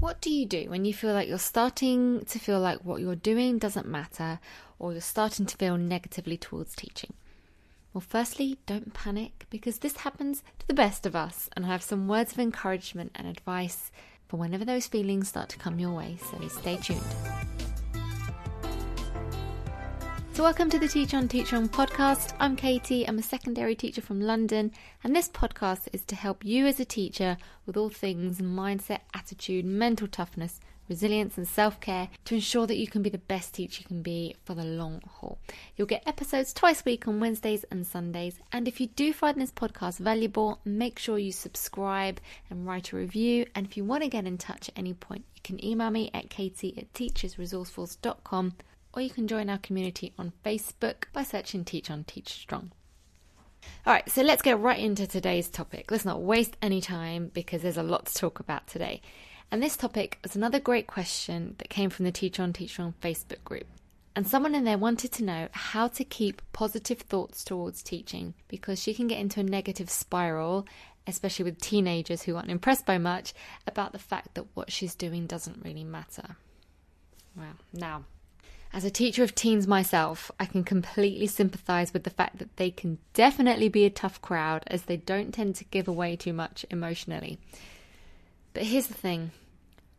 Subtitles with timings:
[0.00, 3.16] What do you do when you feel like you're starting to feel like what you're
[3.16, 4.38] doing doesn't matter
[4.78, 7.14] or you're starting to feel negatively towards teaching?
[7.92, 11.82] Well, firstly, don't panic because this happens to the best of us, and I have
[11.82, 13.90] some words of encouragement and advice
[14.28, 17.02] for whenever those feelings start to come your way, so stay tuned.
[20.38, 22.32] So, welcome to the Teach On Teach On podcast.
[22.38, 24.70] I'm Katie, I'm a secondary teacher from London,
[25.02, 29.64] and this podcast is to help you as a teacher with all things mindset, attitude,
[29.64, 33.80] mental toughness, resilience, and self care to ensure that you can be the best teacher
[33.80, 35.40] you can be for the long haul.
[35.76, 39.40] You'll get episodes twice a week on Wednesdays and Sundays, and if you do find
[39.40, 43.44] this podcast valuable, make sure you subscribe and write a review.
[43.56, 46.12] And if you want to get in touch at any point, you can email me
[46.14, 48.52] at katie at teachersresourceforce.com
[48.92, 52.72] or you can join our community on Facebook by searching Teach on Teach Strong.
[53.86, 55.90] All right, so let's get right into today's topic.
[55.90, 59.00] Let's not waste any time because there's a lot to talk about today.
[59.50, 62.94] And this topic is another great question that came from the Teach on Teach Strong
[63.00, 63.66] Facebook group.
[64.14, 68.82] And someone in there wanted to know how to keep positive thoughts towards teaching because
[68.82, 70.66] she can get into a negative spiral,
[71.06, 73.32] especially with teenagers who aren't impressed by much,
[73.66, 76.36] about the fact that what she's doing doesn't really matter.
[77.36, 78.04] Well, now,
[78.72, 82.70] as a teacher of teens myself, I can completely sympathise with the fact that they
[82.70, 86.66] can definitely be a tough crowd as they don't tend to give away too much
[86.70, 87.38] emotionally.
[88.52, 89.30] But here's the thing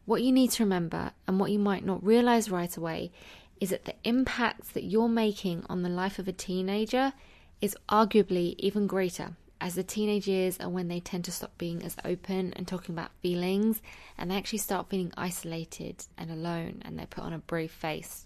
[0.06, 3.12] what you need to remember, and what you might not realise right away,
[3.60, 7.14] is that the impact that you're making on the life of a teenager
[7.62, 11.84] is arguably even greater, as the teenage years are when they tend to stop being
[11.84, 13.82] as open and talking about feelings,
[14.18, 18.26] and they actually start feeling isolated and alone, and they put on a brave face.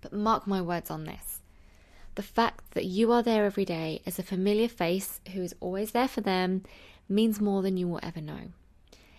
[0.00, 1.40] But mark my words on this.
[2.14, 5.92] The fact that you are there every day as a familiar face who is always
[5.92, 6.64] there for them
[7.08, 8.52] means more than you will ever know.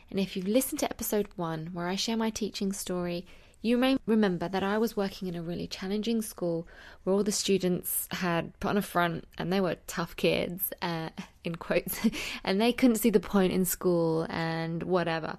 [0.10, 3.26] And if you've listened to episode one, where I share my teaching story,
[3.62, 6.68] you may remember that I was working in a really challenging school
[7.04, 11.10] where all the students had put on a front and they were tough kids, uh,
[11.44, 12.00] in quotes,
[12.44, 15.38] and they couldn't see the point in school and whatever.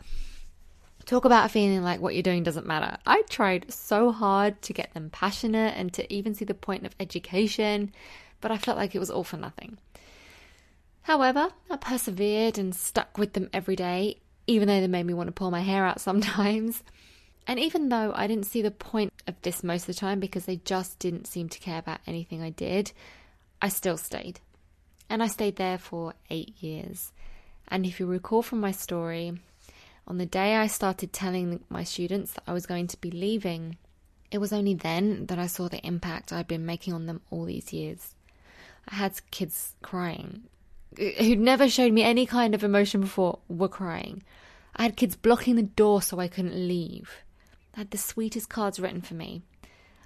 [1.04, 2.96] Talk about feeling like what you're doing doesn't matter.
[3.04, 6.94] I tried so hard to get them passionate and to even see the point of
[7.00, 7.92] education,
[8.40, 9.78] but I felt like it was all for nothing.
[11.02, 15.26] However, I persevered and stuck with them every day, even though they made me want
[15.28, 16.82] to pull my hair out sometimes.
[17.46, 20.44] And even though I didn't see the point of this most of the time because
[20.44, 22.92] they just didn't seem to care about anything I did,
[23.60, 24.38] I still stayed.
[25.10, 27.12] And I stayed there for eight years.
[27.66, 29.40] And if you recall from my story,
[30.06, 33.76] on the day I started telling my students that I was going to be leaving,
[34.30, 37.44] it was only then that I saw the impact I'd been making on them all
[37.44, 38.14] these years.
[38.88, 40.42] I had kids crying
[40.96, 44.22] who'd never showed me any kind of emotion before were crying.
[44.76, 47.22] I had kids blocking the door so I couldn't leave.
[47.74, 49.42] I had the sweetest cards written for me.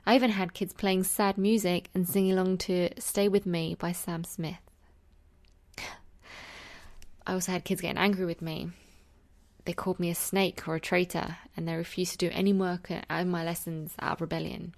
[0.07, 3.93] I even had kids playing sad music and singing along to Stay With Me by
[3.93, 4.61] Sam Smith.
[7.27, 8.71] I also had kids getting angry with me
[9.67, 12.91] they called me a snake or a traitor, and they refused to do any work
[12.91, 14.75] in my lessons out of rebellion.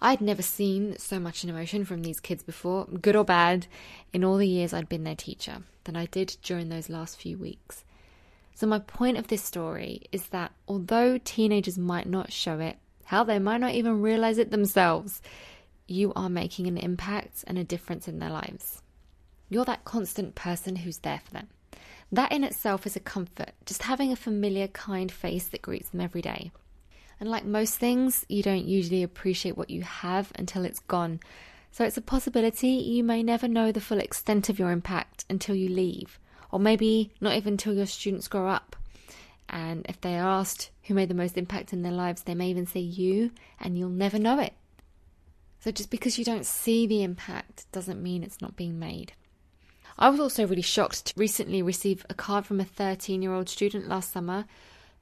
[0.00, 3.66] I had never seen so much emotion from these kids before, good or bad,
[4.12, 7.38] in all the years I'd been their teacher, than I did during those last few
[7.38, 7.84] weeks.
[8.54, 13.24] So, my point of this story is that although teenagers might not show it, hell,
[13.24, 15.20] they might not even realize it themselves,
[15.86, 18.82] you are making an impact and a difference in their lives.
[19.48, 21.48] You're that constant person who's there for them.
[22.12, 26.00] That in itself is a comfort, just having a familiar, kind face that greets them
[26.00, 26.52] every day.
[27.18, 31.20] And like most things, you don't usually appreciate what you have until it's gone.
[31.72, 35.54] So it's a possibility you may never know the full extent of your impact until
[35.54, 36.18] you leave,
[36.50, 38.76] or maybe not even until your students grow up.
[39.48, 42.48] And if they are asked who made the most impact in their lives, they may
[42.48, 43.30] even say you,
[43.60, 44.52] and you'll never know it.
[45.60, 49.12] So just because you don't see the impact doesn't mean it's not being made.
[49.98, 53.48] I was also really shocked to recently receive a card from a 13 year old
[53.48, 54.44] student last summer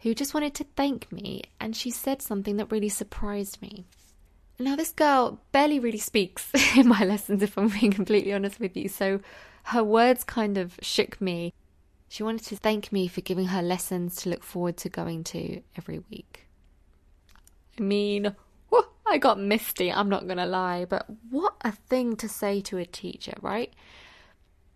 [0.01, 3.87] who just wanted to thank me, and she said something that really surprised me.
[4.59, 8.77] Now, this girl barely really speaks in my lessons, if I'm being completely honest with
[8.77, 9.21] you, so
[9.65, 11.55] her words kind of shook me.
[12.09, 15.63] She wanted to thank me for giving her lessons to look forward to going to
[15.77, 16.47] every week.
[17.79, 18.37] I mean,
[19.07, 22.85] I got misty, I'm not gonna lie, but what a thing to say to a
[22.85, 23.73] teacher, right?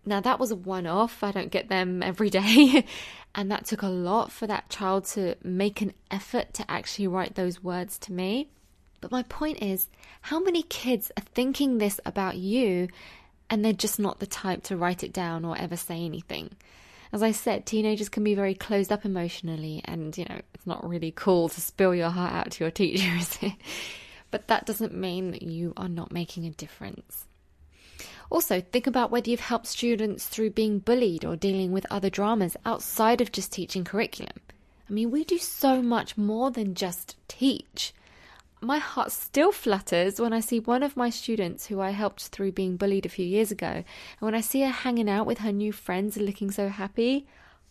[0.05, 2.85] Now, that was a one off, I don't get them every day.
[3.35, 7.35] and that took a lot for that child to make an effort to actually write
[7.35, 8.49] those words to me.
[9.01, 9.87] But my point is,
[10.21, 12.89] how many kids are thinking this about you
[13.49, 16.51] and they're just not the type to write it down or ever say anything?
[17.11, 20.87] As I said, teenagers can be very closed up emotionally, and you know, it's not
[20.87, 23.53] really cool to spill your heart out to your teacher, is it?
[24.31, 27.25] But that doesn't mean that you are not making a difference.
[28.29, 32.55] Also, think about whether you've helped students through being bullied or dealing with other dramas
[32.65, 34.35] outside of just teaching curriculum.
[34.89, 37.93] I mean, we do so much more than just teach.
[38.61, 42.51] My heart still flutters when I see one of my students who I helped through
[42.51, 43.85] being bullied a few years ago, and
[44.19, 47.25] when I see her hanging out with her new friends and looking so happy,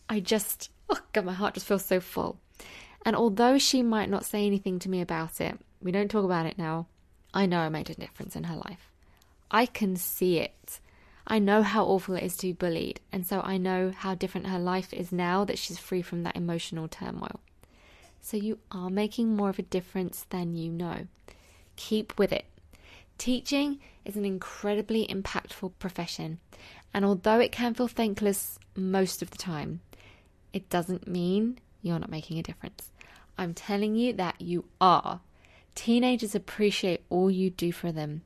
[0.09, 2.39] I just, oh God, my heart just feels so full.
[3.05, 6.47] And although she might not say anything to me about it, we don't talk about
[6.47, 6.87] it now,
[7.35, 8.91] I know I made a difference in her life.
[9.51, 10.81] I can see it.
[11.27, 14.47] I know how awful it is to be bullied, and so I know how different
[14.47, 17.41] her life is now that she's free from that emotional turmoil.
[18.21, 21.07] So you are making more of a difference than you know.
[21.77, 22.47] Keep with it.
[23.19, 26.39] Teaching is an incredibly impactful profession,
[26.95, 29.81] and although it can feel thankless most of the time,
[30.53, 32.91] it doesn't mean you're not making a difference.
[33.37, 35.21] I'm telling you that you are.
[35.75, 38.23] Teenagers appreciate all you do for them.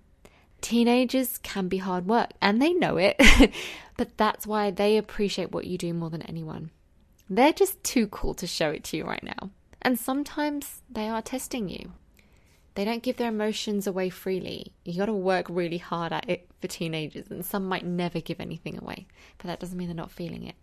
[0.62, 3.20] Teenagers can be hard work and they know it,
[3.96, 6.70] but that's why they appreciate what you do more than anyone.
[7.28, 9.50] They're just too cool to show it to you right now.
[9.82, 11.92] And sometimes they are testing you.
[12.74, 14.72] They don't give their emotions away freely.
[14.84, 18.40] You got to work really hard at it for teenagers, and some might never give
[18.40, 19.06] anything away,
[19.38, 20.54] but that doesn't mean they're not feeling it.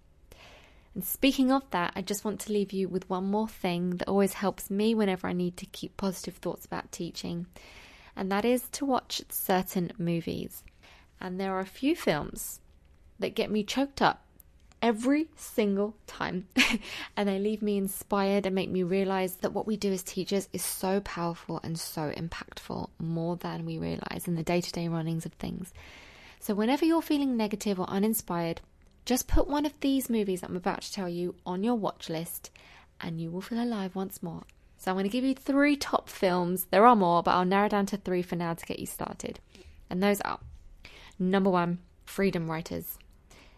[0.96, 4.08] And speaking of that, I just want to leave you with one more thing that
[4.08, 7.46] always helps me whenever I need to keep positive thoughts about teaching
[8.20, 10.66] and that is to watch certain movies.
[11.22, 12.60] And there are a few films
[13.18, 14.26] that get me choked up
[14.82, 16.46] every single time.
[17.16, 20.50] and they leave me inspired and make me realize that what we do as teachers
[20.52, 24.90] is so powerful and so impactful, more than we realize in the day to day
[24.90, 25.74] runnings of things.
[26.42, 28.60] So, whenever you're feeling negative or uninspired,
[29.06, 32.52] just put one of these movies I'm about to tell you on your watch list
[33.00, 34.44] and you will feel alive once more.
[34.80, 36.68] So I'm going to give you three top films.
[36.72, 39.42] There are more, but I'll narrow down to three for now to get you started.
[39.90, 40.40] And those are
[41.20, 42.98] number one, Freedom Writers.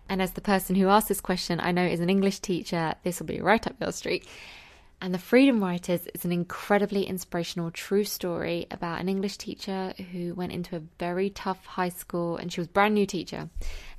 [0.09, 3.19] And as the person who asked this question, I know is an English teacher, this
[3.19, 4.27] will be right up your street.
[4.99, 10.33] And The Freedom Writers is an incredibly inspirational true story about an English teacher who
[10.33, 13.49] went into a very tough high school and she was brand new teacher.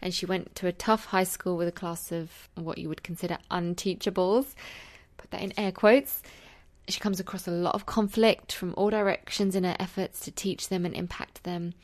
[0.00, 3.04] And she went to a tough high school with a class of what you would
[3.04, 4.54] consider unteachables.
[5.16, 6.22] Put that in air quotes
[6.88, 10.68] she comes across a lot of conflict from all directions in her efforts to teach
[10.68, 11.74] them and impact them.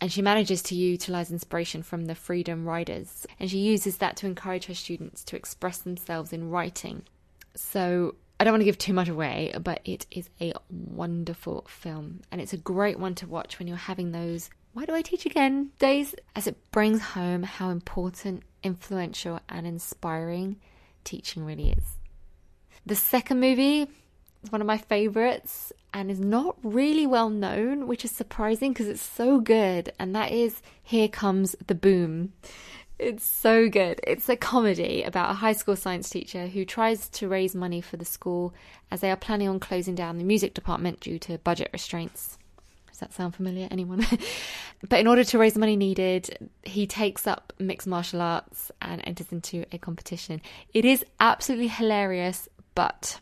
[0.00, 3.26] And she manages to utilize inspiration from the Freedom Riders.
[3.40, 7.02] And she uses that to encourage her students to express themselves in writing.
[7.54, 12.20] So I don't want to give too much away, but it is a wonderful film.
[12.30, 15.26] And it's a great one to watch when you're having those why do I teach
[15.26, 20.60] again days, as it brings home how important, influential, and inspiring
[21.02, 21.82] teaching really is.
[22.86, 23.88] The second movie
[24.42, 28.88] it's one of my favorites and is not really well known, which is surprising because
[28.88, 29.92] it's so good.
[29.98, 32.32] And that is Here Comes the Boom.
[32.98, 34.00] It's so good.
[34.04, 37.96] It's a comedy about a high school science teacher who tries to raise money for
[37.96, 38.52] the school
[38.90, 42.38] as they are planning on closing down the music department due to budget restraints.
[42.88, 43.68] Does that sound familiar?
[43.70, 44.04] Anyone?
[44.88, 49.00] but in order to raise the money needed, he takes up mixed martial arts and
[49.04, 50.42] enters into a competition.
[50.74, 53.20] It is absolutely hilarious, but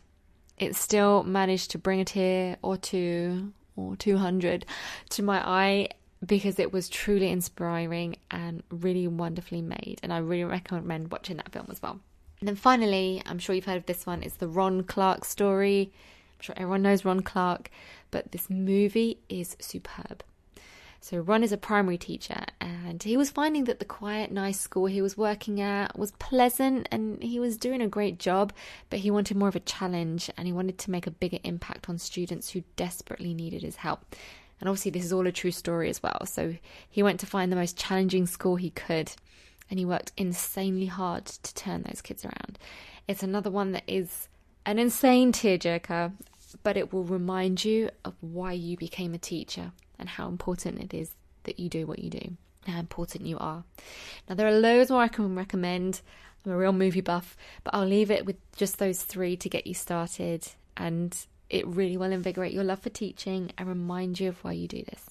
[0.57, 4.65] it still managed to bring a tear or two or 200
[5.09, 5.89] to my eye
[6.25, 9.99] because it was truly inspiring and really wonderfully made.
[10.01, 11.99] And I really recommend watching that film as well.
[12.39, 15.91] And then finally, I'm sure you've heard of this one, it's the Ron Clark story.
[15.93, 17.69] I'm sure everyone knows Ron Clark,
[18.11, 20.23] but this movie is superb.
[20.99, 24.87] So Ron is a primary teacher and he was finding that the quiet, nice school
[24.87, 28.51] he was working at was pleasant and he was doing a great job,
[28.89, 31.87] but he wanted more of a challenge and he wanted to make a bigger impact
[31.89, 34.15] on students who desperately needed his help.
[34.59, 36.25] And obviously, this is all a true story as well.
[36.25, 36.55] So
[36.89, 39.11] he went to find the most challenging school he could
[39.69, 42.57] and he worked insanely hard to turn those kids around.
[43.07, 44.29] It's another one that is
[44.65, 46.13] an insane tearjerker,
[46.63, 50.93] but it will remind you of why you became a teacher and how important it
[50.93, 51.11] is
[51.43, 53.63] that you do what you do, how important you are.
[54.27, 56.01] Now, there are loads more I can recommend.
[56.45, 59.67] I'm a real movie buff, but I'll leave it with just those three to get
[59.67, 60.47] you started.
[60.75, 61.17] And
[61.49, 64.83] it really will invigorate your love for teaching and remind you of why you do
[64.83, 65.09] this.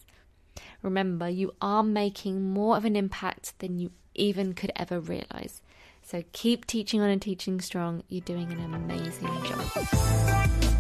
[0.82, 5.60] Remember, you are making more of an impact than you even could ever realize.
[6.02, 8.04] So keep teaching on and teaching strong.
[8.08, 10.75] You're doing an amazing job.